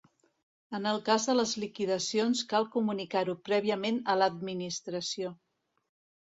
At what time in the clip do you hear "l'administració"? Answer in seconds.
4.23-5.33